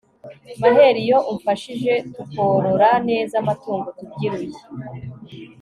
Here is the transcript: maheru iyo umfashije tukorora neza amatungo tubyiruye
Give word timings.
maheru 0.61 0.99
iyo 1.05 1.17
umfashije 1.31 1.93
tukorora 2.15 2.89
neza 3.09 3.33
amatungo 3.41 3.87
tubyiruye 3.97 4.59